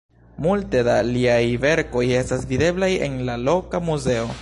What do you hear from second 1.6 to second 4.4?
verkoj estas videblaj en la loka muzeo.